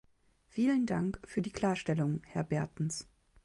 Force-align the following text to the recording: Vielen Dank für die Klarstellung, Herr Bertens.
Vielen 0.47 0.87
Dank 0.87 1.19
für 1.25 1.43
die 1.43 1.51
Klarstellung, 1.51 2.23
Herr 2.25 2.43
Bertens. 2.43 3.07